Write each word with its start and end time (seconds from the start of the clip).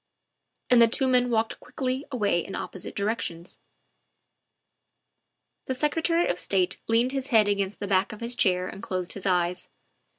And 0.71 0.81
the 0.81 0.87
two 0.87 1.07
men 1.07 1.29
walked 1.29 1.59
quickly 1.59 2.05
away 2.11 2.43
in 2.43 2.55
opposite 2.55 2.95
directions. 2.95 3.59
The 5.65 5.75
Secretary 5.75 6.27
of 6.27 6.39
State 6.39 6.77
leaned 6.87 7.11
his 7.11 7.27
head 7.27 7.47
against 7.47 7.79
the 7.79 7.85
back 7.87 8.11
of 8.11 8.19
his 8.19 8.33
chair 8.33 8.67
and 8.67 8.81
closed 8.81 9.13
his 9.13 9.27
eyes. 9.27 9.69